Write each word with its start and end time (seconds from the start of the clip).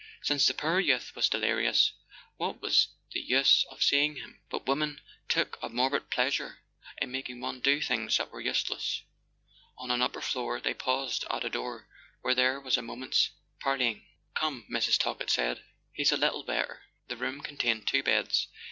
Since 0.23 0.47
the 0.47 0.55
poor 0.55 0.79
youth 0.79 1.15
was 1.15 1.29
delirious, 1.29 1.91
what 2.37 2.59
was 2.59 2.87
the 3.11 3.19
use 3.19 3.67
of 3.69 3.83
seeing 3.83 4.15
him? 4.15 4.41
But 4.49 4.65
women 4.65 4.99
took 5.29 5.59
a 5.61 5.69
morbid 5.69 6.09
pleasure 6.09 6.61
in 6.99 7.11
making 7.11 7.39
one 7.39 7.59
do 7.59 7.79
things 7.81 8.17
that 8.17 8.31
were 8.31 8.41
useless! 8.41 9.03
On 9.77 9.91
an 9.91 10.01
upper 10.01 10.21
floor 10.23 10.59
they 10.59 10.73
paused 10.73 11.23
at 11.29 11.45
a 11.45 11.51
door 11.51 11.87
where 12.21 12.33
there 12.33 12.59
was 12.59 12.77
a 12.79 12.81
moment's 12.81 13.29
parleying. 13.59 14.03
"Come," 14.33 14.65
Mrs. 14.71 14.97
Talkett 14.97 15.29
said; 15.29 15.63
"he's 15.93 16.11
a 16.11 16.17
little 16.17 16.41
better." 16.41 16.81
The 17.07 17.17
room 17.17 17.41
contained 17.41 17.87
two 17.87 18.01
beds. 18.01 18.47